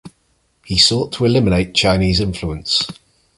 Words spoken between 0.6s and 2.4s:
He sought to eliminate Chinese